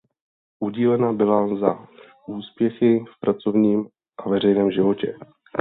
[0.59, 1.87] Udílena byla za
[2.27, 3.87] úspěchy v pracovním
[4.25, 5.17] a veřejném životě.